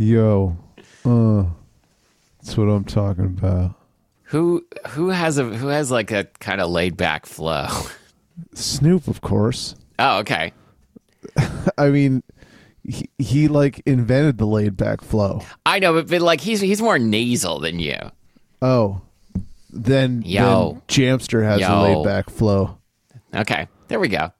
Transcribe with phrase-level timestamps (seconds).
[0.00, 0.56] Yo,
[1.04, 1.44] uh,
[2.40, 3.74] that's what I'm talking about.
[4.22, 7.66] Who who has a who has like a kind of laid back flow?
[8.54, 9.74] Snoop, of course.
[9.98, 10.54] Oh, okay.
[11.76, 12.22] I mean,
[12.82, 15.42] he, he like invented the laid back flow.
[15.66, 17.98] I know, but, but like he's he's more nasal than you.
[18.62, 19.02] Oh,
[19.68, 20.72] then, Yo.
[20.72, 22.78] then Jamster has a laid back flow.
[23.34, 24.32] Okay, there we go.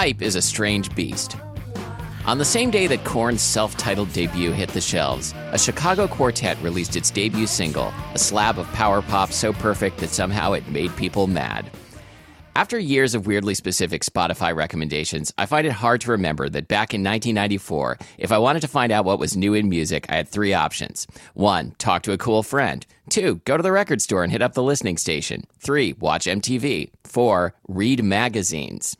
[0.00, 1.34] Hype is a strange beast.
[2.24, 6.56] On the same day that Korn's self titled debut hit the shelves, a Chicago quartet
[6.62, 10.94] released its debut single, a slab of power pop so perfect that somehow it made
[10.94, 11.68] people mad.
[12.54, 16.94] After years of weirdly specific Spotify recommendations, I find it hard to remember that back
[16.94, 20.28] in 1994, if I wanted to find out what was new in music, I had
[20.28, 21.08] three options.
[21.34, 22.86] One, talk to a cool friend.
[23.08, 25.42] Two, go to the record store and hit up the listening station.
[25.58, 26.90] Three, watch MTV.
[27.02, 28.96] Four, read magazines.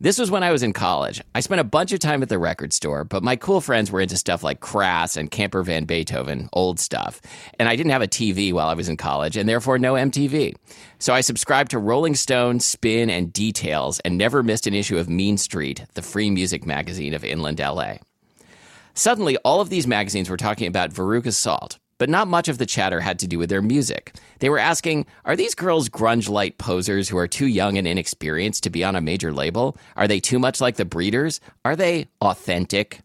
[0.00, 1.20] This was when I was in college.
[1.34, 4.00] I spent a bunch of time at the record store, but my cool friends were
[4.00, 7.20] into stuff like Crass and Camper Van Beethoven, old stuff.
[7.58, 10.54] And I didn't have a TV while I was in college, and therefore no MTV.
[11.00, 15.08] So I subscribed to Rolling Stone, Spin, and Details, and never missed an issue of
[15.08, 17.94] Mean Street, the free music magazine of Inland LA.
[18.94, 22.66] Suddenly, all of these magazines were talking about Veruca Salt, but not much of the
[22.66, 24.14] chatter had to do with their music.
[24.38, 28.62] They were asking, are these girls grunge light posers who are too young and inexperienced
[28.62, 29.76] to be on a major label?
[29.96, 31.40] Are they too much like the breeders?
[31.64, 33.00] Are they authentic?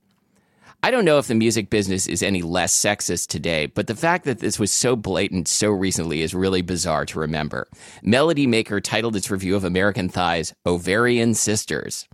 [0.85, 4.25] I don't know if the music business is any less sexist today, but the fact
[4.25, 7.69] that this was so blatant so recently is really bizarre to remember.
[8.01, 12.05] Melody Maker titled its review of American Thighs Ovarian Sisters.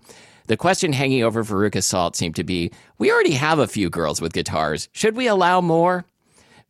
[0.46, 4.22] The question hanging over Veruca Salt seemed to be we already have a few girls
[4.22, 4.88] with guitars.
[4.92, 6.06] Should we allow more?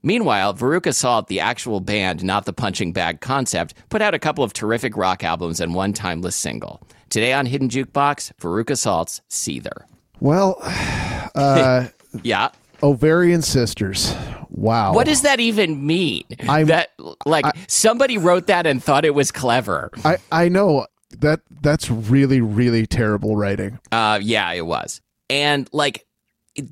[0.01, 4.43] Meanwhile, Veruca Salt, the actual band, not the punching bag concept, put out a couple
[4.43, 6.81] of terrific rock albums and one timeless single.
[7.09, 9.83] Today on Hidden Jukebox, Veruca Salt's Seether.
[10.19, 10.57] Well,
[11.35, 11.87] uh,
[12.23, 12.49] Yeah.
[12.81, 14.15] ovarian sisters.
[14.49, 14.93] Wow.
[14.93, 16.23] What does that even mean?
[16.47, 16.89] I'm- that
[17.25, 19.91] like somebody wrote that and thought it was clever.
[20.05, 20.87] I I know
[21.19, 23.79] that that's really really terrible writing.
[23.91, 26.05] Uh, yeah, it was, and like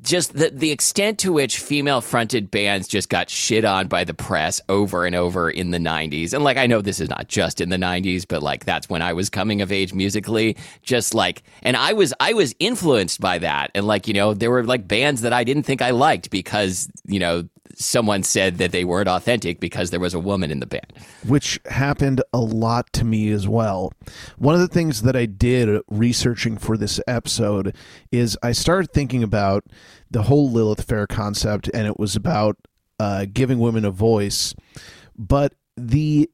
[0.01, 4.13] just the the extent to which female fronted bands just got shit on by the
[4.13, 7.61] press over and over in the '90s, and like I know this is not just
[7.61, 10.57] in the '90s, but like that's when I was coming of age musically.
[10.81, 14.51] Just like, and I was I was influenced by that, and like you know there
[14.51, 18.71] were like bands that I didn't think I liked because you know someone said that
[18.71, 20.93] they weren't authentic because there was a woman in the band.
[21.25, 23.91] which happened a lot to me as well.
[24.37, 27.75] One of the things that I did researching for this episode
[28.11, 29.65] is I started thinking about
[30.09, 32.57] the whole Lilith Fair concept, and it was about
[32.99, 34.55] uh, giving women a voice.
[35.17, 36.29] But the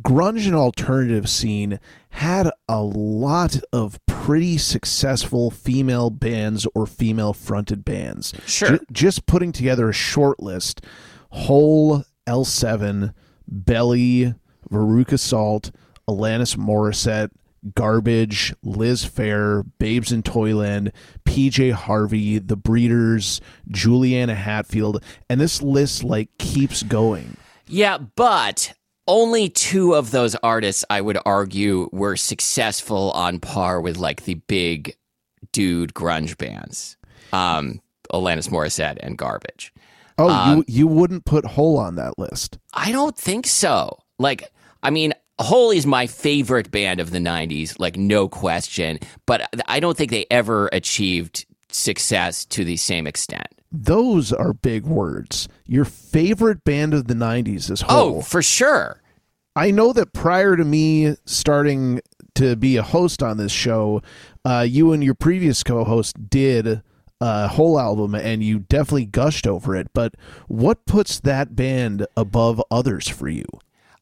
[0.00, 1.78] grunge and alternative scene
[2.10, 8.34] had a lot of pretty successful female bands or female fronted bands.
[8.44, 8.72] Sure.
[8.72, 10.84] Ju- just putting together a short list
[11.30, 13.14] Hole, L7,
[13.46, 14.34] Belly,
[14.70, 15.70] Veruca Salt,
[16.06, 17.30] Alanis Morissette,
[17.74, 20.92] Garbage, Liz Phair, Babes in Toyland,
[21.24, 23.40] PJ Harvey, The Breeders,
[23.70, 27.38] Juliana Hatfield, and this list like keeps going.
[27.66, 28.74] Yeah, but
[29.08, 34.34] only two of those artists, I would argue, were successful on par with like the
[34.34, 34.94] big
[35.52, 36.96] dude grunge bands,
[37.32, 37.80] um,
[38.12, 39.72] Alanis Morissette and Garbage.
[40.18, 42.58] Oh, Um, you you wouldn't put Hole on that list.
[42.74, 43.98] I don't think so.
[44.18, 44.50] Like,
[44.82, 48.98] I mean, Hole is my favorite band of the '90s, like no question.
[49.26, 53.46] But I don't think they ever achieved success to the same extent.
[53.70, 55.46] Those are big words.
[55.66, 58.16] Your favorite band of the 90s is Hole.
[58.16, 59.02] Oh, for sure.
[59.58, 62.00] I know that prior to me starting
[62.36, 64.02] to be a host on this show,
[64.44, 66.80] uh, you and your previous co-host did
[67.20, 69.88] a whole album, and you definitely gushed over it.
[69.92, 70.14] But
[70.46, 73.46] what puts that band above others for you?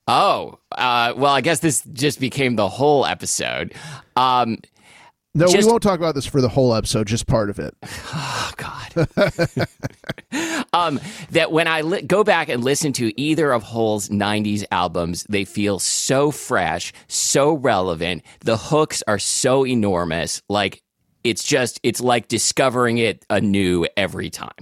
[0.06, 3.74] Oh, uh, well, I guess this just became the whole episode.
[4.14, 4.58] Um,
[5.36, 7.74] No, Just- we won't talk about this for the whole episode, just part of it.
[8.18, 9.68] Oh God.
[10.72, 10.98] um,
[11.30, 15.44] that when I li- go back and listen to either of Hole's '90s albums, they
[15.44, 18.22] feel so fresh, so relevant.
[18.40, 20.40] The hooks are so enormous.
[20.48, 20.82] Like
[21.24, 24.54] it's just, it's like discovering it anew every time.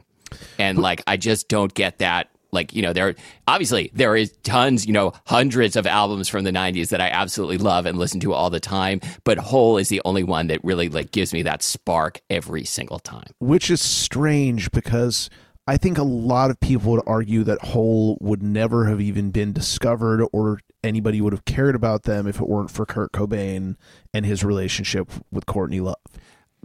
[0.59, 3.15] And like, I just don't get that Like, you know, there
[3.47, 7.59] obviously there is tons, you know, hundreds of albums from the 90s that I absolutely
[7.59, 10.89] love and listen to all the time, but Hole is the only one that really
[10.89, 13.33] like gives me that spark every single time.
[13.41, 15.29] which is strange because
[15.67, 19.53] I think a lot of people would argue that Hole would never have even been
[19.53, 23.77] discovered or anybody would have cared about them if it weren't for Kurt Cobain
[24.13, 25.97] and his relationship with Courtney Love.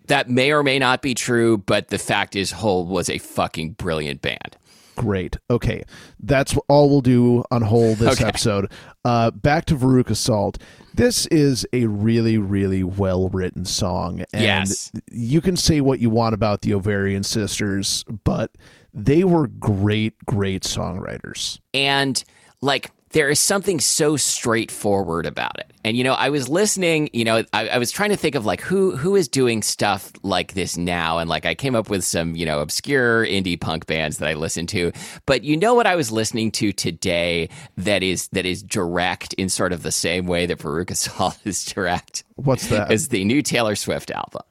[0.07, 3.74] That may or may not be true, but the fact is Hole was a fucking
[3.74, 4.57] brilliant band.
[5.00, 5.38] Great.
[5.50, 5.84] Okay.
[6.19, 8.25] That's all we'll do on Hole this Okay.
[8.28, 8.69] episode.
[9.06, 10.57] Uh, back to Veruca Salt.
[10.94, 14.25] This is a really, really well written song.
[14.34, 14.92] And Yes.
[15.10, 18.51] you can say what you want about the Ovarian Sisters, but
[18.94, 21.60] they were great, great songwriters.
[21.74, 22.22] and
[22.62, 27.23] like there is something so straightforward about it and you know i was listening you
[27.23, 30.53] know I, I was trying to think of like who who is doing stuff like
[30.53, 34.17] this now and like i came up with some you know obscure indie punk bands
[34.19, 34.91] that i listen to
[35.25, 39.50] but you know what i was listening to today that is that is direct in
[39.50, 42.91] sort of the same way that Veruca Salt is direct What's that?
[42.91, 44.41] is the new taylor swift album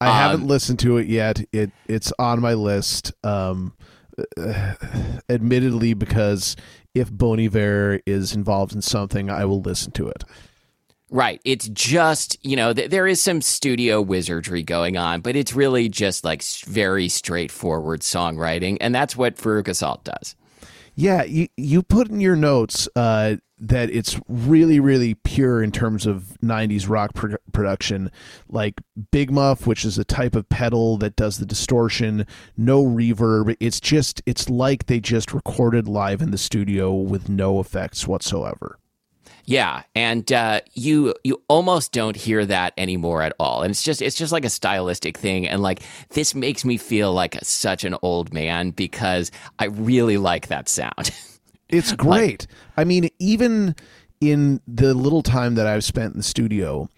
[0.00, 1.40] I haven't listened to it yet.
[1.52, 3.12] It it's on my list.
[3.22, 3.72] Um,
[4.36, 4.74] uh,
[5.28, 6.56] admittedly, because
[6.94, 10.24] if Bon Iver is involved in something, I will listen to it.
[11.10, 11.40] Right.
[11.44, 15.90] It's just, you know, th- there is some studio wizardry going on, but it's really
[15.90, 18.78] just like very straightforward songwriting.
[18.80, 20.34] And that's what Veruca Salt does.
[20.94, 26.06] Yeah, you you put in your notes uh, that it's really really pure in terms
[26.06, 28.10] of '90s rock pro- production,
[28.48, 28.80] like
[29.10, 32.26] Big Muff, which is a type of pedal that does the distortion,
[32.58, 33.56] no reverb.
[33.58, 38.78] It's just it's like they just recorded live in the studio with no effects whatsoever.
[39.44, 44.00] Yeah, and uh, you you almost don't hear that anymore at all, and it's just
[44.00, 47.96] it's just like a stylistic thing, and like this makes me feel like such an
[48.02, 51.10] old man because I really like that sound.
[51.72, 52.46] It's great.
[52.76, 53.74] I mean, even
[54.20, 56.90] in the little time that I've spent in the studio,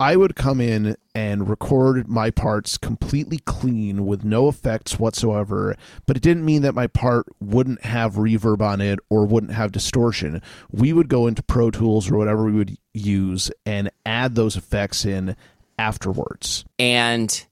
[0.00, 5.76] I would come in and record my parts completely clean with no effects whatsoever,
[6.06, 9.72] but it didn't mean that my part wouldn't have reverb on it or wouldn't have
[9.72, 10.40] distortion.
[10.72, 15.04] We would go into Pro Tools or whatever we would use and add those effects
[15.04, 15.36] in
[15.78, 16.64] afterwards.
[16.78, 17.46] and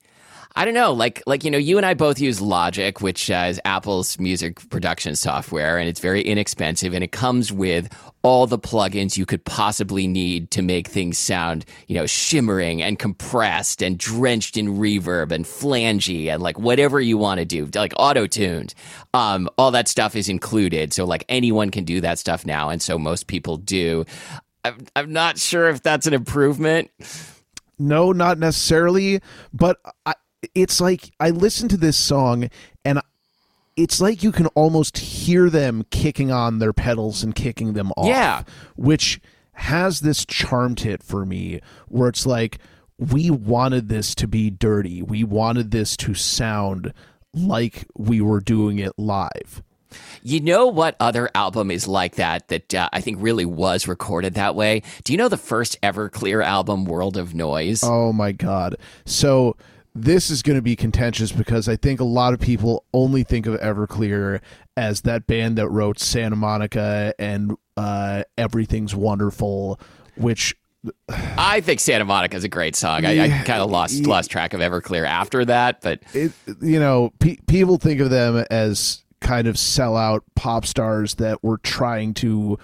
[0.58, 3.46] I don't know, like like you know, you and I both use Logic, which uh,
[3.48, 7.88] is Apple's music production software, and it's very inexpensive, and it comes with
[8.22, 12.98] all the plugins you could possibly need to make things sound, you know, shimmering and
[12.98, 17.92] compressed and drenched in reverb and flangey and like whatever you want to do, like
[17.96, 18.74] auto tuned.
[19.14, 22.82] Um, all that stuff is included, so like anyone can do that stuff now, and
[22.82, 24.04] so most people do.
[24.64, 26.90] I'm, I'm not sure if that's an improvement.
[27.78, 29.20] No, not necessarily,
[29.52, 30.14] but I,
[30.54, 32.48] it's like I listen to this song
[32.84, 33.00] and
[33.76, 38.06] it's like you can almost hear them kicking on their pedals and kicking them off.
[38.06, 38.42] Yeah.
[38.76, 39.20] Which
[39.52, 42.58] has this charm to it for me where it's like
[42.98, 45.02] we wanted this to be dirty.
[45.02, 46.92] We wanted this to sound
[47.32, 49.62] like we were doing it live.
[50.22, 54.34] You know what other album is like that that uh, I think really was recorded
[54.34, 54.82] that way?
[55.04, 57.82] Do you know the first Everclear album, World of Noise?
[57.82, 58.76] Oh my god.
[59.06, 59.56] So
[59.94, 63.46] this is going to be contentious because I think a lot of people only think
[63.46, 64.40] of Everclear
[64.76, 69.80] as that band that wrote Santa Monica and uh, Everything's Wonderful,
[70.16, 70.54] which
[71.10, 73.04] I think Santa Monica is a great song.
[73.04, 74.08] I, I kind of lost yeah.
[74.08, 78.44] lost track of Everclear after that, but it, you know, pe- people think of them
[78.50, 82.58] as kind of sellout pop stars that were trying to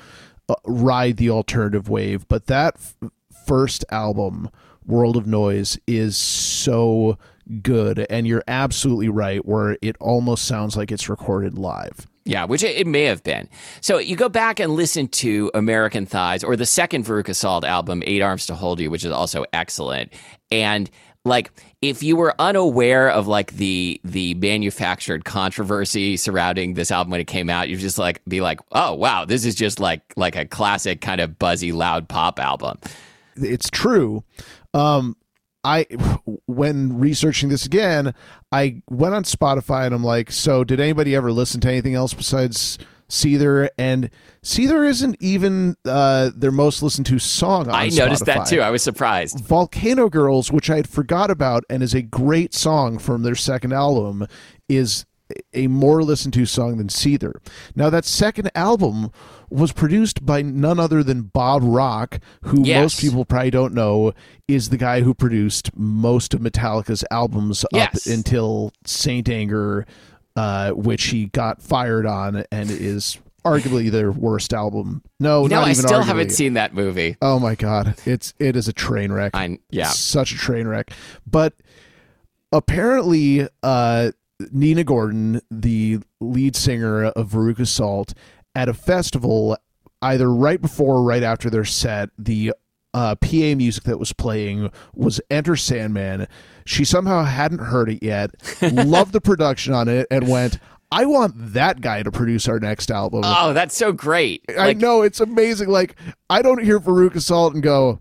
[0.49, 2.29] uh, ride the alternative wave.
[2.29, 3.11] But that f-
[3.47, 4.49] first album,
[4.87, 7.19] World of Noise, is so
[7.63, 8.07] good.
[8.11, 12.07] And you're absolutely right, where it almost sounds like it's recorded live.
[12.27, 13.51] Yeah, which it, may have been.
[13.83, 18.03] So you go back and listen to American Thighs or the second Veruca Salt album,
[18.07, 20.13] Eight Arms to Hold You, which is also excellent.
[20.51, 20.91] And
[21.27, 21.51] like,
[21.83, 27.27] if you were unaware of like the the manufactured controversy surrounding this album when it
[27.27, 30.47] came out, you'd just like be like, oh wow, this is just like like a
[30.47, 32.79] classic kind of buzzy, loud pop album.
[33.37, 34.25] it's true.
[34.75, 35.17] Um,
[35.65, 35.87] I
[36.47, 38.15] when researching this again,
[38.53, 42.13] I went on Spotify and I'm like, so did anybody ever listen to anything else
[42.13, 42.79] besides
[43.09, 43.71] Seether?
[43.79, 44.11] And
[44.43, 47.69] Seether isn't even uh, their most listened to song.
[47.69, 48.61] On I noticed that too.
[48.61, 49.41] I was surprised.
[49.41, 53.73] Volcano Girls, which I had forgot about and is a great song from their second
[53.73, 54.27] album,
[54.69, 55.07] is
[55.53, 57.35] a more listened to song than Seether.
[57.75, 59.11] Now, that second album
[59.51, 62.83] was produced by none other than Bob Rock, who Yes.
[62.83, 64.13] most people probably don't know
[64.49, 68.07] is the guy who produced most of Metallica's albums Yes.
[68.07, 69.87] up until Saint Anger.
[70.37, 75.01] uh, which he got fired on, and is arguably their worst album.
[75.21, 76.05] No, No, I still arguably.
[76.07, 77.17] haven't seen that movie.
[77.23, 79.31] Oh my god, it's it is a train wreck.
[79.33, 79.87] I yeah.
[79.91, 80.91] such a train wreck.
[81.25, 81.53] But
[82.53, 84.11] apparently, uh,
[84.53, 88.15] Nina Gordon, the lead singer of Veruca Salt,
[88.55, 89.57] at a festival,
[90.03, 92.53] either right before or right after their set, the
[92.93, 96.29] uh, PA music that was playing was Enter Sandman.
[96.65, 98.31] She somehow hadn't heard it yet,
[98.63, 100.59] loved the production on it, and went,
[100.93, 103.23] I want that guy to produce our next album.
[103.25, 104.45] Oh, that's so great.
[104.49, 105.69] I Like, know it's amazing.
[105.69, 105.97] Like
[106.31, 108.01] I don't hear Veruca Salt and go,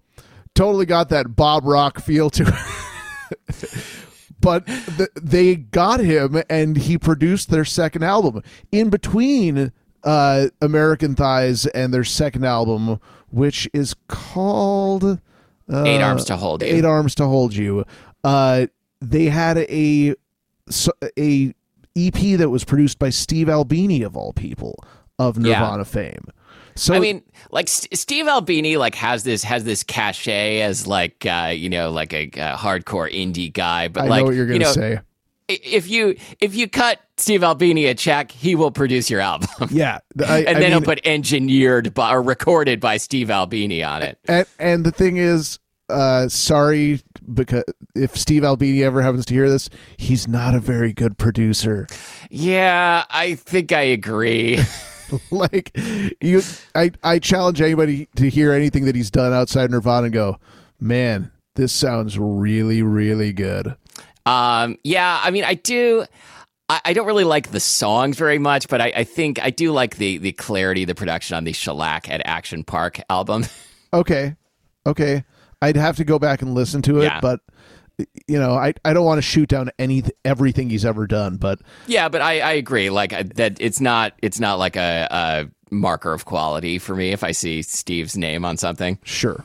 [0.53, 3.69] totally got that Bob Rock feel to it.
[4.43, 8.43] but th- they got him, and he produced their second album.
[8.71, 9.71] In between
[10.03, 12.99] uh, American Thighs and their second album,
[13.31, 15.03] which is called
[15.71, 16.67] uh, Eight Arms to Hold You.
[16.67, 17.85] Eight Arms to Hold You.
[18.23, 18.67] Uh,
[19.01, 20.13] they had a
[21.17, 21.53] a
[21.95, 24.83] EP that was produced by Steve Albini of all people
[25.19, 25.59] of Yeah.
[25.59, 26.25] Nirvana fame.
[26.75, 31.25] So I mean, like St- Steve Albini, like has this has this cachet as like
[31.25, 34.47] uh, you know like a, uh hardcore indie guy, but I like know what you're
[34.47, 34.99] gonna know, say.
[35.47, 39.99] if you if you cut Steve Albini a check, he will produce your album, Yeah,
[40.27, 44.01] I, and I then mean, he'll put engineered by, or recorded by Steve Albini on
[44.01, 44.17] it.
[44.27, 47.63] and, and the thing is, uh, sorry because
[47.95, 51.85] if Steve Albini ever happens to hear this, he's not a very good producer.
[52.31, 54.57] Yeah, I think I agree.
[55.31, 55.71] like
[56.21, 56.41] you,
[56.75, 60.39] I I challenge anybody to hear anything that he's done outside Nirvana and go,
[60.79, 63.75] man, this sounds really really good.
[64.25, 66.05] Um, yeah, I mean, I do.
[66.69, 69.71] I, I don't really like the songs very much, but I, I think I do
[69.71, 73.45] like the the clarity, of the production on the Shellac at Action Park album.
[73.93, 74.35] Okay,
[74.87, 75.23] okay,
[75.61, 77.19] I'd have to go back and listen to it, Yeah.
[77.21, 77.41] but
[78.27, 81.59] you know, I I don't want to shoot down any everything he's ever done, but
[81.87, 82.89] yeah, but I, I agree.
[82.89, 87.23] Like that, it's not it's not like a, a marker of quality for me if
[87.23, 88.99] I see Steve's name on something.
[89.03, 89.43] Sure.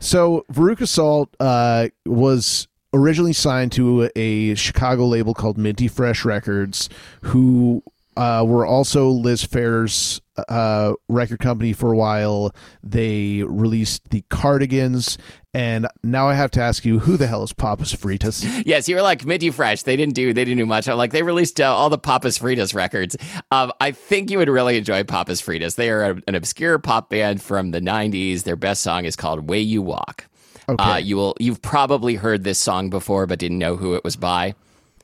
[0.00, 6.88] So Veruca Salt uh, was originally signed to a Chicago label called Minty Fresh Records,
[7.22, 7.82] who
[8.16, 12.54] uh, were also Liz Phair's uh, record company for a while.
[12.82, 15.18] They released the Cardigans,
[15.54, 18.42] and now I have to ask you, who the hell is Papas Fritas?
[18.66, 19.82] Yes, you were like Minty Fresh.
[19.82, 20.88] They didn't do they didn't do much.
[20.88, 23.16] I'm like they released uh, all the Papas Fritas records.
[23.50, 25.74] Um, I think you would really enjoy Papas Fritas.
[25.76, 28.44] They are a, an obscure pop band from the '90s.
[28.44, 30.28] Their best song is called "Way You Walk."
[30.68, 30.82] Okay.
[30.84, 34.16] Uh, you will you've probably heard this song before, but didn't know who it was
[34.16, 34.54] by.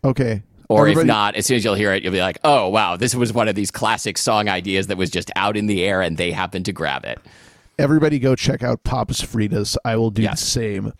[0.04, 0.42] Okay.
[0.68, 3.14] Or if not, as soon as you'll hear it, you'll be like, "Oh wow, this
[3.14, 6.16] was one of these classic song ideas that was just out in the air, and
[6.18, 7.18] they happened to grab it."
[7.80, 9.76] everybody go check out Papas Fritas.
[9.84, 10.40] I will do Yes.
[10.40, 10.92] the same.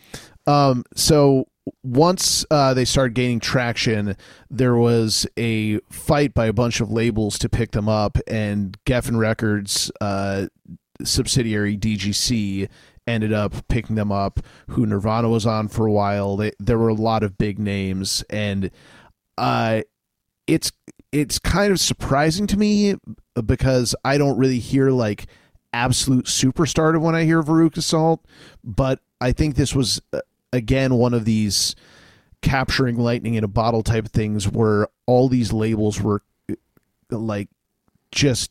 [0.46, 1.48] Um, so
[1.82, 4.14] once uh, they started gaining traction,
[4.48, 9.18] there was a fight by a bunch of labels to pick them up, and Geffen
[9.18, 10.46] Records uh,
[11.02, 12.68] subsidiary DGC
[13.08, 14.40] ended up picking them up.
[14.68, 16.36] Who Nirvana was on for a while.
[16.36, 18.70] They, there were a lot of big names, and
[19.38, 19.82] uh,
[20.46, 20.72] it's
[21.12, 22.96] it's kind of surprising to me
[23.44, 25.26] because I don't really hear like
[25.72, 28.24] absolute superstardom when I hear Veruca Salt,
[28.62, 30.20] but I think this was uh,
[30.52, 31.74] again one of these
[32.40, 36.54] capturing lightning in a bottle type things where all these labels were uh,
[37.10, 37.48] like
[38.10, 38.50] just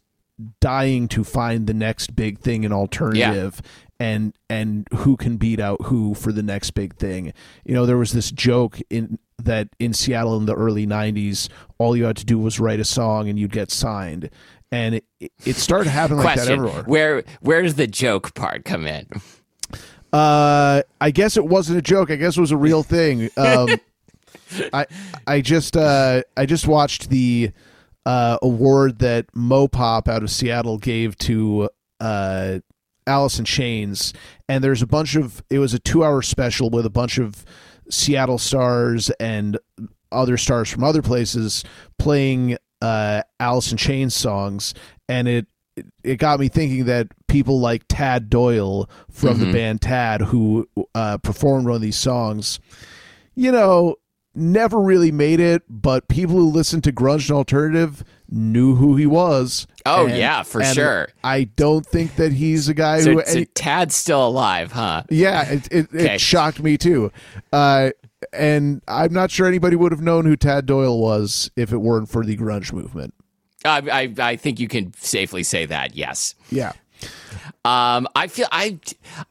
[0.60, 3.62] dying to find the next big thing an alternative
[4.00, 7.34] and and who can beat out who for the next big thing.
[7.66, 11.96] You know there was this joke in that in Seattle in the early 90s all
[11.96, 14.30] you had to do was write a song and you'd get signed
[14.72, 15.06] and it,
[15.46, 19.08] it started happening like that everywhere Where where does the joke part come in?
[20.14, 22.10] Uh, I guess it wasn't a joke.
[22.10, 23.30] I guess it was a real thing.
[23.38, 23.70] Um,
[24.74, 24.86] I
[25.26, 27.52] I just uh, I just watched the
[28.06, 32.60] uh, award that Mopop out of Seattle gave to uh,
[33.06, 34.14] Alice in Chains,
[34.48, 37.44] and there's a bunch of it was a two hour special with a bunch of
[37.90, 39.58] Seattle stars and
[40.12, 41.64] other stars from other places
[42.00, 44.74] playing uh, Alice in Chains songs,
[45.10, 45.48] and it
[46.04, 51.18] it got me thinking that people like Tad Doyle from the band Tad, who uh,
[51.20, 52.60] performed one of these songs,
[53.36, 53.96] you know,
[54.34, 59.06] never really made it, but people who listen to grunge and alternative knew who he
[59.06, 59.68] was.
[59.86, 61.10] Oh, And- yeah, for sure.
[61.24, 63.24] I don't think that he's a guy So, who.
[63.26, 65.04] so Tad's still alive, huh?
[65.10, 66.16] yeah, it, it, Okay.
[66.16, 67.12] it shocked me too.
[67.54, 67.92] Uh,
[68.34, 72.10] and I'm not sure anybody would have known who Tad Doyle was if it weren't
[72.10, 73.14] for the grunge movement.
[73.66, 73.82] I,
[74.20, 75.96] I I think you can safely say that.
[75.96, 76.36] Yes.
[76.50, 76.74] Yeah.
[77.66, 78.80] Um, I feel I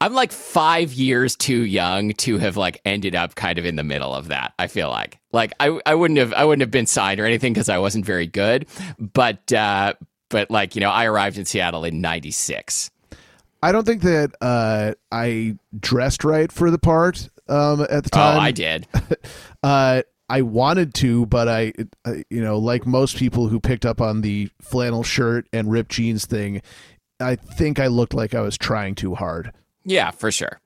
[0.01, 3.85] I'm like five years too young to have like ended up kind of in the
[3.85, 4.53] middle of that.
[4.59, 7.53] I feel like like I I wouldn't have I wouldn't have been signed or anything
[7.53, 8.67] because I wasn't very good.
[8.99, 9.95] But uh,
[10.29, 12.91] but like you know I arrived in Seattle in '96.
[13.63, 18.37] I don't think that uh, I dressed right for the part um, at the time.
[18.37, 18.87] Oh, I did.
[19.63, 21.73] Uh, I wanted to, but I,
[22.05, 25.91] uh, you know, like most people who picked up on the flannel shirt and ripped
[25.91, 26.63] jeans thing,
[27.21, 29.53] I think I looked like I was trying too hard.
[29.85, 30.61] Yeah, for sure.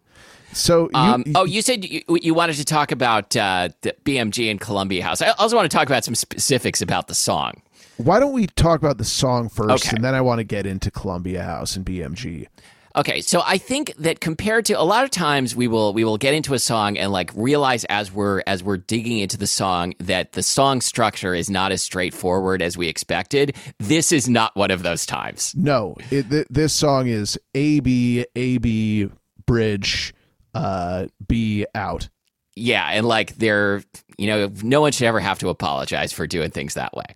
[0.53, 4.51] So, you, Um, oh, you said you, you wanted to talk about uh, the BMG
[4.51, 5.23] and Columbia House.
[5.23, 7.63] I also want to talk about some specifics about the song.
[7.99, 9.95] why don't we talk about the song first, Okay.
[9.95, 12.49] and then I want to get into Columbia House and BMG.
[12.97, 16.19] Okay, so I think that compared to a lot of times we will we will
[16.19, 19.95] get into a song and like realize as we're as we're digging into the song
[20.01, 23.55] that the song structure is not as straightforward as we expected.
[23.79, 25.55] This is not one of those times.
[25.57, 29.09] No, it, th- this song is A B A B
[29.47, 30.13] bridge,
[30.55, 32.09] uh, B out.
[32.57, 33.85] Yeah, and like they're
[34.19, 37.15] you know no one should ever have to apologize for doing things that way.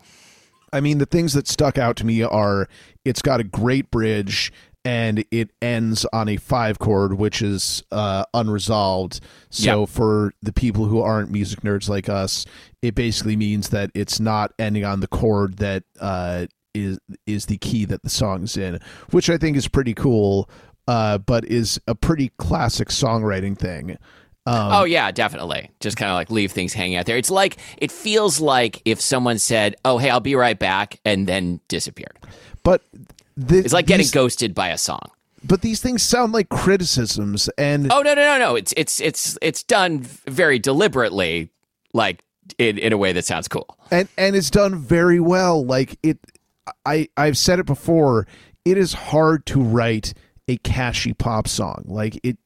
[0.73, 2.69] I mean, the things that stuck out to me are
[3.05, 4.53] it's got a great bridge
[4.85, 9.21] and it ends on a five chord, which is uh, unresolved.
[9.51, 9.87] So, Yeah.
[9.87, 12.45] for the people who aren't music nerds like us,
[12.83, 17.57] it basically means that it's not ending on the chord that uh, is is the
[17.59, 18.79] key that the song's in,
[19.11, 20.51] which I think is pretty cool,
[20.89, 23.97] uh, but is a pretty classic songwriting thing.
[24.47, 25.71] Um, oh yeah, definitely.
[25.81, 27.17] Just kind of like leave things hanging out there.
[27.17, 31.27] It's like it feels like if someone said, "Oh, hey, I'll be right back," and
[31.27, 32.19] then disappeared.
[32.63, 32.83] But
[33.37, 35.01] the, It's like getting these, ghosted by a song.
[35.43, 38.55] but these things sound like criticisms, and Oh no no no no!
[38.57, 41.51] It's it's it's it's done very deliberately,
[41.93, 42.23] like
[42.59, 43.77] in in a way that sounds cool.
[43.91, 46.19] and and it's done very well like it
[46.87, 48.27] i i've said it before
[48.65, 50.13] it is hard to write
[50.49, 52.37] a catchy pop song like it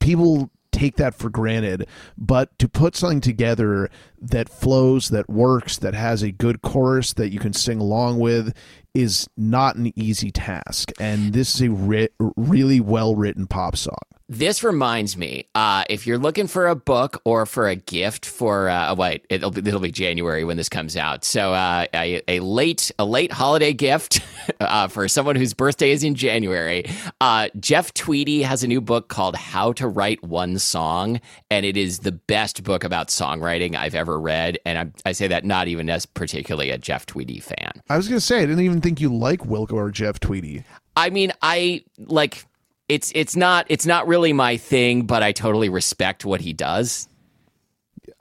[0.00, 1.86] people take that for granted
[2.18, 3.88] but to put something together
[4.20, 8.52] that flows that works that has a good chorus that you can sing along with
[8.94, 10.92] is not an easy task.
[11.00, 16.06] And this is a ri- really well written pop song This reminds me, uh, if
[16.06, 19.80] you're looking for a book or for a gift for, uh, wait, it'll be, it'll
[19.80, 21.26] be January when this comes out.
[21.26, 24.22] So uh, a, a late a late holiday gift
[24.60, 26.86] uh, for someone whose birthday is in January.
[27.20, 31.76] Uh, Jeff Tweedy has a new book called How to Write One Song, and it
[31.76, 34.58] is the best book about songwriting I've ever read.
[34.64, 37.72] And I, I say that not even as particularly a Jeff Tweedy fan.
[37.90, 40.64] i was gonna say i didn't even think you like wilco or jeff tweedy
[40.96, 42.46] I mean, I like
[42.88, 47.08] it's it's not it's not really my thing, but I totally respect what he does.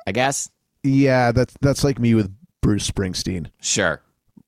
[0.08, 0.50] I guess.
[0.84, 2.30] yeah that's that's like me with
[2.62, 4.02] bruce springsteen Sure.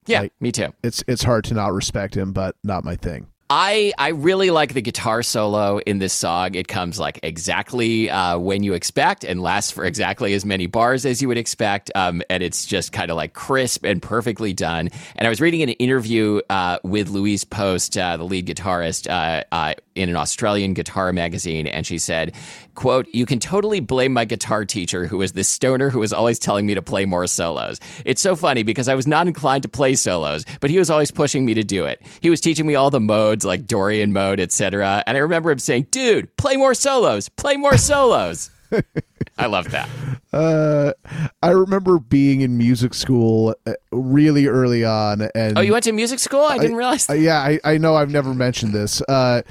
[0.08, 0.74] Yeah, Like- me too.
[0.84, 3.28] it's it's hard to not respect him, but not my thing.
[3.50, 6.56] I I really like the guitar solo in this song.
[6.56, 11.06] It comes like exactly uh, when you expect and lasts for exactly as many bars
[11.06, 11.92] as you would expect.
[11.94, 14.90] Um, and it's just kind of like crisp and perfectly done.
[15.16, 19.44] And I was reading an interview uh, with Louise Post, uh, the lead guitarist, uh,
[19.52, 22.34] uh, in an Australian guitar magazine, and she said,
[22.76, 26.38] "quote You can totally blame my guitar teacher, who was this stoner who was always
[26.40, 27.80] telling me to play more solos.
[28.06, 31.12] It's so funny because I was not inclined to play solos, but he was always
[31.12, 32.02] pushing me to do it.
[32.22, 35.04] He was teaching me all the modes like Dorian mode, etc.
[35.08, 38.52] And I remember him saying, "Dude, play more solos, play more solos."
[39.38, 39.88] I love that.
[40.34, 40.94] Uh,
[41.42, 45.92] I remember being in music school uh, really early on, and Oh, you went to
[45.92, 46.44] music school?
[46.44, 47.10] I didn't realize.
[47.10, 49.44] uh, yeah, I, I know I've never mentioned this, uh,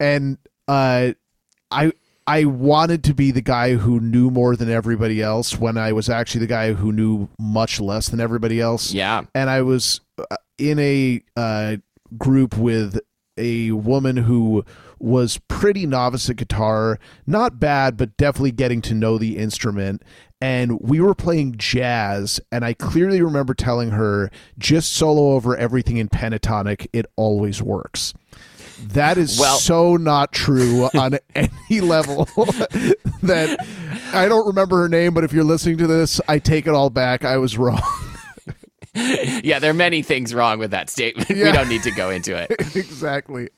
[0.00, 0.36] and
[0.68, 1.12] uh,
[1.70, 1.92] I
[2.26, 6.08] I wanted to be the guy who knew more than everybody else when I was
[6.08, 8.92] actually the guy who knew much less than everybody else.
[8.92, 9.22] yeah.
[9.34, 11.76] and I was uh, in a uh,
[12.18, 12.98] group with
[13.36, 14.64] a woman who
[14.98, 20.02] was pretty novice at guitar, not bad, but definitely getting to know the instrument.
[20.40, 25.96] And we were playing jazz, and I clearly remember telling her, just solo over everything
[25.96, 28.14] in pentatonic, it always works.
[28.88, 32.24] That is Well- so not true on any level
[33.22, 33.66] that
[34.12, 36.90] I don't remember her name, but if you're listening to this, I take it all
[36.90, 37.24] back.
[37.24, 37.82] I was wrong.
[38.98, 41.28] Yeah, there are many things wrong with that statement.
[41.28, 42.50] We don't need to go into it.
[42.74, 43.50] exactly.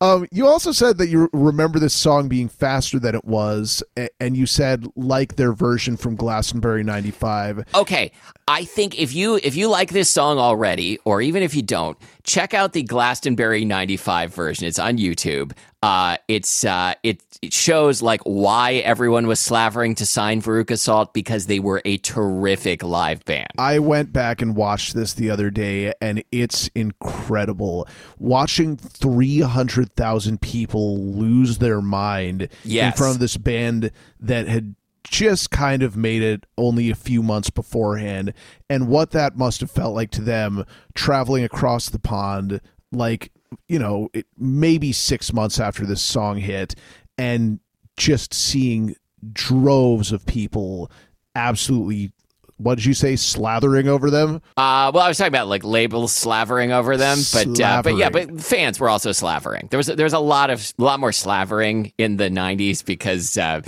[0.00, 3.82] Um, you also said that you remember this song being faster than it was,
[4.18, 7.66] and you said like their version from Glastonbury '95.
[7.74, 8.12] Okay,
[8.46, 11.98] I think if you if you like this song already, or even if you don't,
[12.28, 14.66] check out the Glastonbury 95 version.
[14.66, 15.52] It's on YouTube.
[15.82, 21.14] Uh, it's uh, it, it shows like why everyone was slavering to sign Veruca Salt
[21.14, 23.48] because they were a terrific live band.
[23.58, 27.88] I went back and watched this the other day, and it's incredible.
[28.18, 34.74] Watching 300,000 people lose their mind in front of this band that had
[35.10, 38.32] just kind of made it only a few months beforehand,
[38.68, 42.60] and what that must have felt like to them traveling across the pond,
[42.92, 43.32] like,
[43.68, 46.74] you know, it, maybe six months after this song hit,
[47.16, 47.60] and
[47.96, 48.94] just seeing
[49.32, 50.90] droves of people
[51.34, 52.12] absolutely
[52.56, 56.12] what did you say slathering over them Uh, well, I was talking about like labels
[56.12, 59.68] slavering over them, but uh, but yeah, but fans were also slavering.
[59.70, 63.38] There was there was a lot of a lot more slavering in the '90s because
[63.38, 63.62] uh,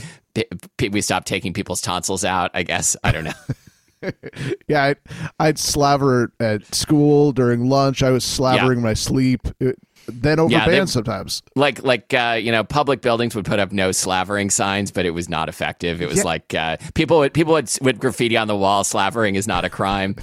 [0.90, 2.50] we stopped taking people's tonsils out.
[2.54, 3.32] I guess I don't know.
[4.68, 4.96] yeah I'd,
[5.38, 10.50] I'd slaver at school during lunch i was slavering in my sleep It- then over
[10.50, 14.48] Yeah, they- sometimes like like uh, you know, public buildings would put up no slavering
[14.48, 16.00] signs, but it was not effective.
[16.00, 16.22] It was Yeah.
[16.24, 18.82] like uh, people would people would would graffiti on the wall.
[18.82, 20.16] Slavering is not a crime.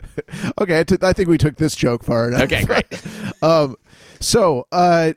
[0.60, 2.84] okay I, t- I think we took this joke far enough Okay, great.
[3.42, 3.76] um
[4.20, 5.14] so uh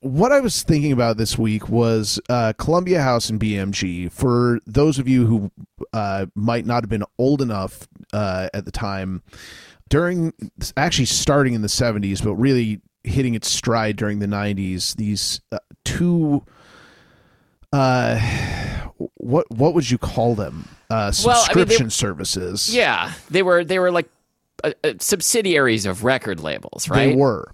[0.00, 4.10] what I was thinking about this week was uh, Columbia House and BMG.
[4.10, 5.50] For those of you who
[5.92, 9.22] uh, might not have been old enough uh, at the time,
[9.88, 10.32] during
[10.76, 15.58] actually starting in the 70s, but really hitting its stride during the 90s, these uh,
[15.84, 16.42] two.
[17.72, 18.18] Uh,
[19.14, 20.68] what what would you call them?
[20.88, 22.74] Uh, Well, I mean, they- subscription services.
[22.74, 24.08] Yeah, they were they were like
[24.98, 27.10] subsidiaries of record labels, right?
[27.10, 27.52] They were.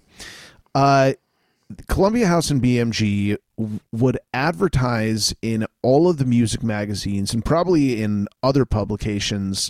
[0.73, 1.13] Uh,
[1.87, 3.37] Columbia House and BMG
[3.91, 9.69] would advertise in all of the music magazines and probably in other publications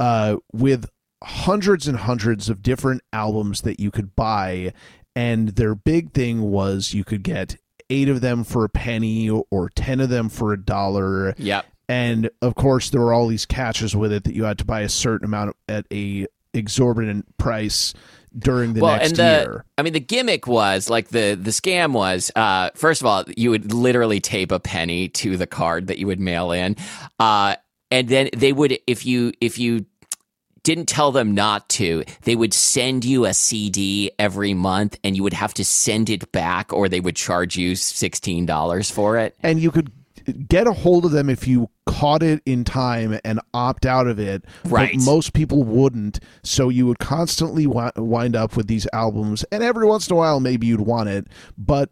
[0.00, 0.90] uh, with
[1.22, 4.72] hundreds and hundreds of different albums that you could buy.
[5.16, 7.56] And their big thing was you could get
[7.90, 11.34] eight of them for a penny or 10 of them for a dollar.
[11.38, 11.66] Yep.
[11.88, 14.80] And of course, there were all these catches with it that you had to buy
[14.80, 17.92] a certain amount at a exorbitant price
[18.38, 19.64] during the well, next and the year.
[19.78, 22.30] I mean, the gimmick was like the the scam was.
[22.34, 26.06] Uh, first of all, you would literally tape a penny to the card that you
[26.06, 26.76] would mail in,
[27.18, 27.56] uh,
[27.90, 29.86] and then they would if you if you
[30.62, 35.22] didn't tell them not to, they would send you a CD every month, and you
[35.22, 39.36] would have to send it back, or they would charge you sixteen dollars for it.
[39.42, 39.92] and you could
[40.48, 44.18] get a hold of them if you caught it in time and opt out of
[44.18, 44.44] it.
[44.64, 44.92] Right.
[44.96, 49.62] But most people wouldn't, so you would constantly wi- wind up with these albums, and
[49.62, 51.26] every once in a while, maybe you'd want it,
[51.58, 51.90] but.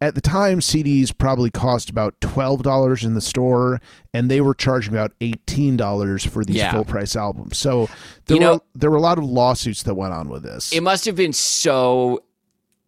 [0.00, 3.80] At the time, CDs probably cost about twelve dollars in the store,
[4.12, 6.72] and they were charging about eighteen dollars for these Yeah.
[6.72, 7.56] full price albums.
[7.56, 7.88] So
[8.26, 10.72] there You know- there were a lot of lawsuits that went on with this.
[10.74, 12.20] It must have been so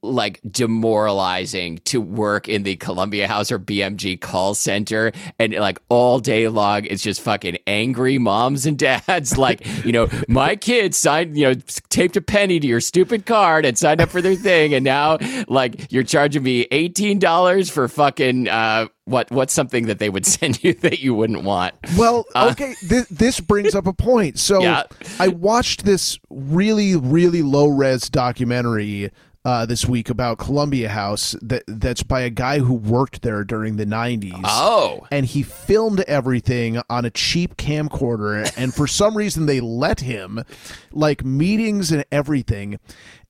[0.02, 6.18] like demoralizing to work in the Columbia House or BMG call center and like all
[6.18, 11.36] day long it's just fucking angry moms and dads like you know my kid signed
[11.36, 11.54] you know
[11.88, 15.18] taped a penny to your stupid card and signed up for their thing and now
[15.48, 20.62] like you're charging me $18 for fucking uh what what's something that they would send
[20.62, 24.38] you that you wouldn't want Well, okay, th- this brings up a point.
[24.38, 24.82] So Yeah.
[25.18, 29.10] I watched this really, really low res documentary
[29.46, 33.76] uh, this week about Columbia House that that's by a guy who worked there during
[33.76, 34.40] the '90s.
[34.42, 35.06] oh.
[35.12, 40.42] And he filmed everything on a cheap camcorder, and for some reason they let him,
[40.90, 42.80] like meetings and everything.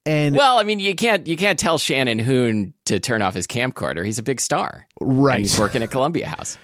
[0.07, 3.47] And well i mean you can't you can't tell shannon hoon to turn off his
[3.47, 4.05] camcorder.
[4.05, 4.87] He's a big star.
[5.01, 6.57] Right, and he's working at columbia house.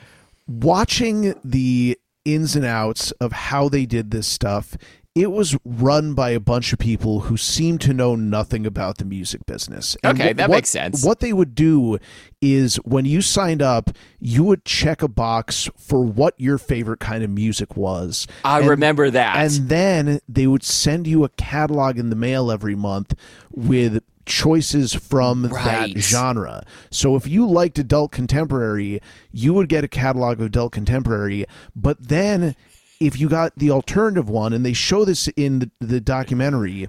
[0.46, 4.76] Watching the ins and outs of how they did this stuff,
[5.14, 9.04] it was run by a bunch of people who seemed to know nothing about the
[9.04, 9.94] music business.
[10.04, 11.04] Okay, wh- that what- makes sense.
[11.04, 11.98] What they would do
[12.40, 17.22] is when you signed up, you would check a box for what your favorite kind
[17.22, 18.26] of music was.
[18.44, 19.36] I And- remember that.
[19.36, 23.14] And then they would send you a catalog in the mail every month
[23.50, 25.98] with choices from that Right.
[25.98, 26.62] genre.
[26.90, 29.00] So if you liked adult contemporary,
[29.32, 31.44] you would get a catalog of adult contemporary,
[31.76, 32.54] but then
[33.02, 36.88] if you got the alternative one and they show this in the, the documentary,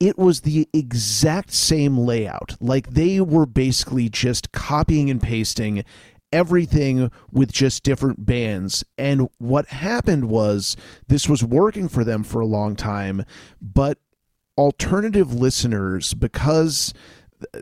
[0.00, 2.56] it was the exact same layout.
[2.60, 5.84] Like they were basically just copying and pasting
[6.32, 8.84] everything with just different bands.
[8.98, 13.24] And what happened was this was working for them for a long time,
[13.62, 13.98] but
[14.58, 16.92] alternative listeners, because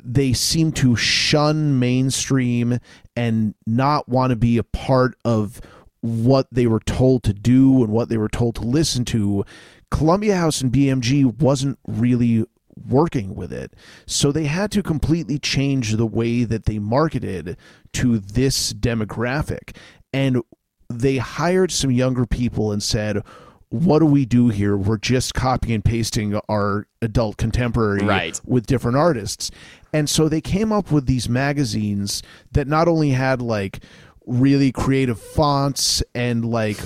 [0.02, 2.78] they seem to shun mainstream
[3.14, 5.61] and not want to be a part of
[6.02, 9.44] what they were told to do and what they were told to listen to,
[9.90, 12.44] Columbia House and BMG wasn't really
[12.88, 13.74] working with it.
[14.06, 17.56] So they had to completely change the way that they marketed
[17.94, 19.76] to this demographic.
[20.12, 20.42] And
[20.88, 23.22] they hired some younger people and said,
[23.68, 24.76] what do we do here?
[24.76, 28.38] We're just copy and pasting our adult contemporary Right.
[28.44, 29.50] with different artists.
[29.94, 33.82] And so they came up with these magazines that not only had like
[34.26, 36.78] really creative fonts and like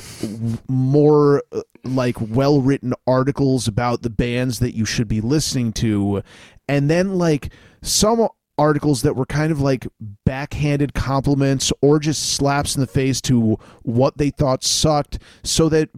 [0.68, 1.42] more
[1.84, 6.22] like well written articles about the bands that you should be listening to
[6.68, 9.86] and then like some articles that were kind of like
[10.24, 15.90] backhanded compliments or just slaps in the face to what they thought sucked so that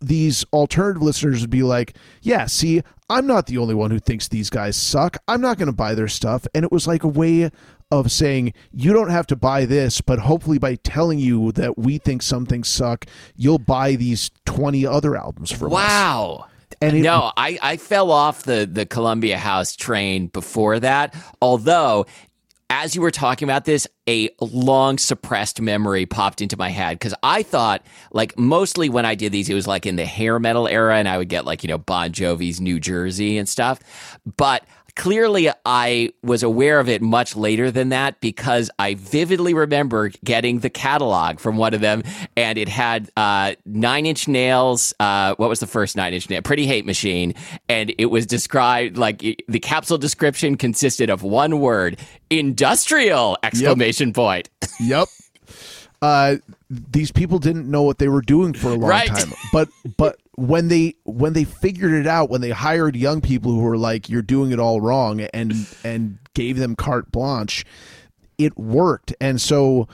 [0.00, 4.28] these alternative listeners would be like, yeah, see, I'm not the only one who thinks
[4.28, 5.18] these guys suck.
[5.28, 6.46] I'm not going to buy their stuff.
[6.54, 7.50] And it was like a way
[7.92, 11.98] of saying, you don't have to buy this, but hopefully by telling you that we
[11.98, 13.04] think some things suck,
[13.36, 15.72] you'll buy these 20 other albums from us.
[15.74, 16.46] Wow.
[16.80, 21.14] And it- no, I, I fell off the, the Columbia House train before that.
[21.42, 22.06] Although,
[22.70, 27.14] as you were talking about this, a long suppressed memory popped into my head because
[27.22, 30.66] I thought, like, mostly when I did these, it was like in the hair metal
[30.66, 33.78] era, and I would get like, you know, Bon Jovi's New Jersey and stuff.
[34.38, 34.64] But
[34.96, 40.60] clearly, I was aware of it much later than that because I vividly remember getting
[40.60, 42.02] the catalog from one of them,
[42.36, 44.94] and it had uh, Nine Inch Nails.
[45.00, 46.42] Uh, what was the first Nine Inch Nail?
[46.42, 47.34] Pretty Hate Machine,
[47.68, 51.98] and it was described like it- the capsule description consisted of one word:
[52.30, 53.38] industrial!
[53.42, 54.48] Exclamation point.
[54.80, 55.06] Yep.
[56.00, 56.36] Uh,
[56.68, 59.06] these people didn't know what they were doing for a long Right.
[59.08, 63.52] time, but but when they when they figured it out, when they hired young people
[63.52, 67.64] who were like, "You're doing it all wrong," and and gave them carte blanche,
[68.38, 69.14] it worked.
[69.20, 69.88] And so,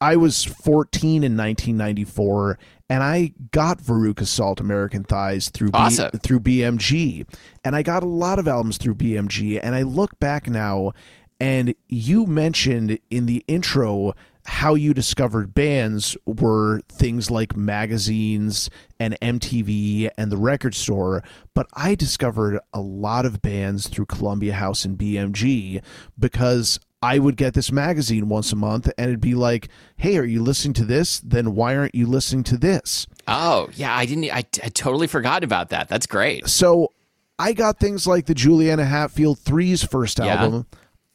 [0.00, 6.10] I was 14 in 1994, and I got Veruca Salt American Thighs through B- Awesome.
[6.12, 7.26] through BMG,
[7.62, 9.60] and I got a lot of albums through BMG.
[9.62, 10.92] And I look back now,
[11.38, 14.14] and you mentioned in the intro
[14.46, 21.22] how you discovered bands were things like magazines and MTV and the record store,
[21.54, 25.82] but I discovered a lot of bands through Columbia House and BMG
[26.18, 30.24] because I would get this magazine once a month and it'd be like, "Hey, are
[30.24, 31.20] you listening to this?
[31.20, 34.30] Then why aren't you listening to this?" Oh yeah, I didn't.
[34.30, 35.88] I, I totally forgot about that.
[35.88, 36.48] That's great.
[36.48, 36.92] So
[37.38, 40.62] I got things like the Juliana Hatfield Three's first Yeah.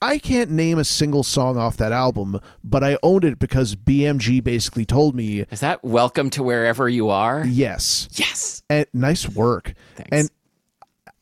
[0.05, 4.43] I can't name a single song off that album, but I owned it because BMG
[4.43, 7.43] basically told me, Is that welcome to wherever you are?
[7.45, 8.61] yes, Yes.
[8.69, 9.73] and nice work.
[9.95, 10.09] Thanks.
[10.11, 10.29] And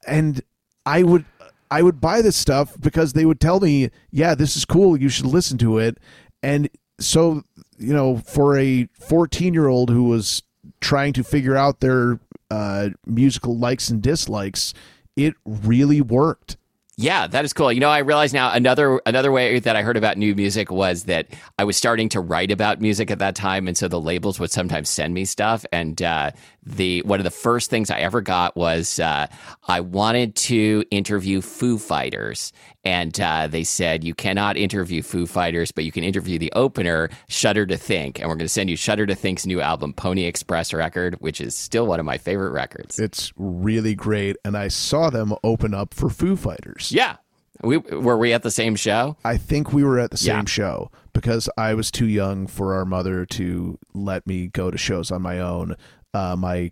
[0.05, 0.41] and
[0.85, 1.23] I would
[1.71, 5.07] I would buy this stuff because they would tell me, yeah, this is cool, you
[5.09, 5.97] should listen to it.
[6.43, 6.69] And
[6.99, 7.43] so,
[7.77, 10.43] you know, for a 14-year-old who was
[10.81, 12.19] trying to figure out their
[12.51, 14.73] uh, musical likes and dislikes,
[15.15, 16.57] it really worked.
[17.03, 17.69] Yeah, that is cool.
[17.69, 21.03] You know, I realize now another another way that I heard about new music was
[21.03, 21.27] that
[21.59, 24.51] I was starting to write about music at that time, and so the labels would
[24.51, 25.65] sometimes send me stuff.
[25.73, 26.31] And uh,
[26.65, 29.27] the one of the first things I ever got was uh,
[29.67, 32.53] I wanted to interview Foo Fighters,
[32.85, 37.09] and uh, they said you cannot interview Foo Fighters, but you can interview the opener,
[37.27, 40.23] Shudder to Think, and we're going to send you Shudder to Think's new album, Pony
[40.25, 42.99] Express record, which is still one of my favorite records.
[42.99, 46.91] It's really great, and I saw them open up for Foo Fighters.
[46.91, 47.17] Yeah,
[47.61, 49.17] we were we at the same show.
[49.25, 50.45] I think we were at the same Yeah.
[50.45, 55.11] show because I was too young for our mother to let me go to shows
[55.11, 55.75] on my own.
[56.13, 56.71] Uh, my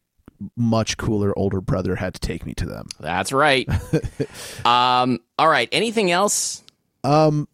[0.56, 2.88] much cooler older brother had to take me to them.
[3.00, 3.68] That's right.
[4.66, 5.70] um, all right.
[5.72, 6.64] Anything else?
[7.04, 7.48] Um,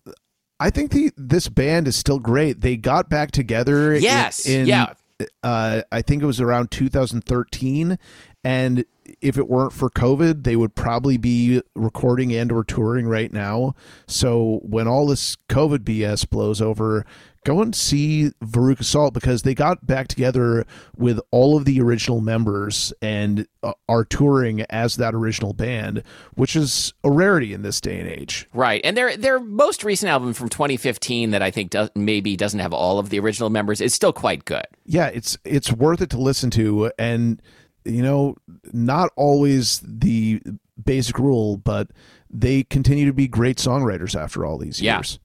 [0.59, 2.61] I think the this band is still great.
[2.61, 3.93] They got back together.
[3.93, 4.45] in- Yes.
[4.47, 4.93] In, Yeah.
[5.41, 7.97] Uh, I think it was around 2013,
[8.43, 8.85] and
[9.19, 13.73] if it weren't for COVID, they would probably be recording and or touring right now.
[14.05, 17.03] So when all this COVID BS blows over,
[17.47, 20.65] go and see Veruca Salt because they got back together
[20.97, 26.03] with all of the original members and uh, are touring as that original band,
[26.35, 28.47] which is a rarity in this day and age.
[28.53, 28.81] Right.
[28.83, 32.73] And their their most recent album from 2015 that I think does, maybe doesn't have
[32.73, 34.65] all of the original members is still quite good.
[34.85, 37.41] yeah it's it's worth it to listen to and
[37.85, 38.35] you know
[38.73, 40.41] not always the
[40.83, 41.87] basic rule but
[42.29, 44.97] they continue to be great songwriters after all these Yeah.
[44.97, 45.19] years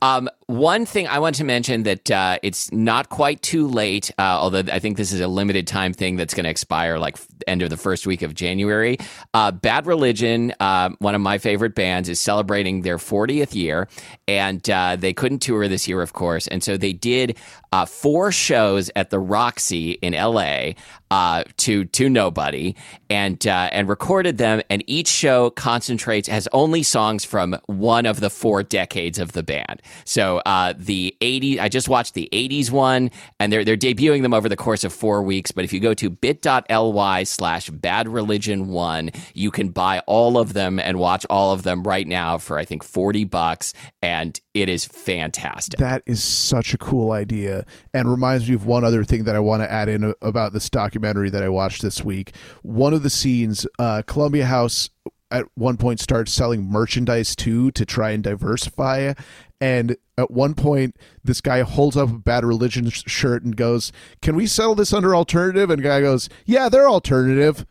[0.00, 4.22] Um, one thing I want to mention that uh, it's not quite too late, uh,
[4.22, 7.62] although I think this is a limited time thing that's going to expire like end
[7.62, 8.98] of the first week of January.
[9.34, 13.88] Uh, Bad Religion, uh, one of my favorite bands, is celebrating their 40th year,
[14.28, 17.36] and uh, they couldn't tour this year, of course, and so they did
[17.72, 20.72] uh, four shows at the Roxy in LA
[21.10, 22.74] uh, to to nobody,
[23.10, 24.62] and uh, and recorded them.
[24.70, 29.42] And each show concentrates has only songs from one of the four decades of the
[29.42, 29.82] band.
[30.04, 34.34] So uh, the 80s, I just watched the 80s one, and they're they're debuting them
[34.34, 35.50] over the course of four weeks.
[35.50, 40.52] But if you go to bit.ly slash bad religion one, you can buy all of
[40.52, 44.68] them and watch all of them right now for I think 40 bucks, and it
[44.68, 45.78] is fantastic.
[45.78, 47.61] That is such a cool idea
[47.94, 50.68] and reminds me of one other thing that I want to add in about this
[50.70, 52.34] documentary that I watched this week.
[52.62, 54.90] One of the scenes, uh, Columbia House
[55.30, 59.14] at one point starts selling merchandise too to try and diversify.
[59.60, 63.92] And at one point, this guy holds up a Bad Religion sh- shirt and goes,
[64.20, 65.70] Can we sell this under alternative?
[65.70, 67.64] And guy goes, Yeah, they're alternative.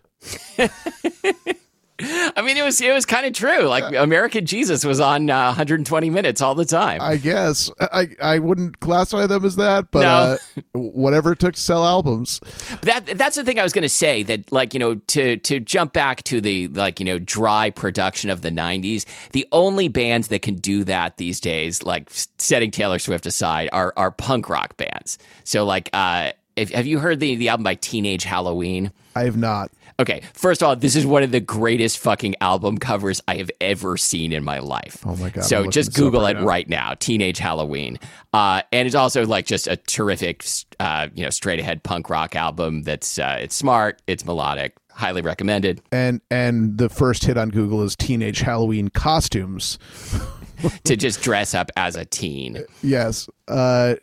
[2.35, 3.63] I mean, it was it was kind of true.
[3.67, 7.01] Like American Jesus was on uh, 120 minutes all the time.
[7.01, 7.69] I guess.
[7.79, 10.07] I, I wouldn't classify them as that, but No.
[10.07, 10.37] uh,
[10.73, 12.39] whatever it took to sell albums.
[12.81, 15.59] That that's the thing I was going to say that like you know to to
[15.59, 20.29] jump back to the like you know dry production of the 90s the only bands
[20.29, 24.77] that can do that these days like setting Taylor Swift aside are are punk rock
[24.77, 25.17] bands.
[25.43, 28.91] So like uh if, have you heard the the album by Teenage Halloween?
[29.15, 29.71] I have not.
[30.01, 33.51] Okay, first of all, this is one of the greatest fucking album covers I have
[33.61, 35.03] ever seen in my life.
[35.05, 36.45] Oh my God, So just Google right it now.
[36.45, 37.99] right now, Teenage Halloween,
[38.33, 40.43] uh, and it's also like just a terrific,
[40.79, 42.81] uh, you know, straight ahead punk rock album.
[42.81, 45.83] That's uh, it's smart, it's melodic, highly recommended.
[45.91, 49.77] And and the first hit on Google is Teenage Halloween costumes.
[50.83, 52.63] to just dress up as a teen.
[52.83, 53.29] Yes.
[53.47, 53.95] Uh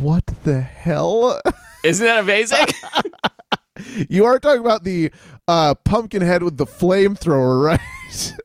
[0.00, 1.40] what the hell?
[1.84, 2.66] Isn't that amazing?
[4.08, 5.12] you are talking about the
[5.46, 8.36] uh pumpkin head with the flamethrower, right?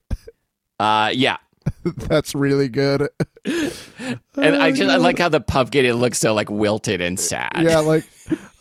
[0.80, 1.38] uh, yeah.
[1.84, 3.08] That's really good.
[3.46, 7.54] And I just I like how the pumpkin it looks so like wilted and sad.
[7.62, 8.04] Yeah, like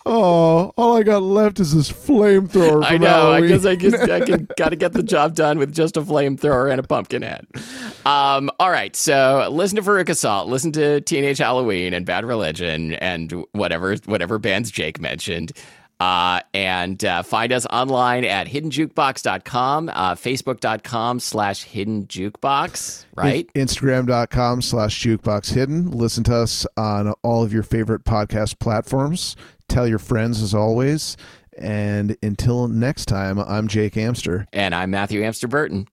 [0.07, 2.85] oh, all I got left is this flamethrower.
[2.85, 3.33] I know.
[3.33, 6.03] I guess I guess I can got to get the job done with just a
[6.03, 7.47] flamethrower and a pumpkin head.
[8.05, 8.95] Um, all right.
[8.97, 14.39] So listen to Veruca Salt, listen to Teenage Halloween and Bad Religion and whatever whatever
[14.39, 15.53] bands Jake mentioned.
[16.03, 23.49] Uh, and uh, find us online at hiddenjukebox.com, uh, facebook.com slash hidden jukebox, right?
[23.55, 25.93] Instagram.com slash jukebox hidden.
[25.93, 29.37] Listen to us on all of your favorite podcast platforms.
[29.69, 31.17] Tell your friends as always.
[31.57, 34.49] And until next time, I'm Jake Amster.
[34.53, 35.87] And I'm Matthew Amster Burton.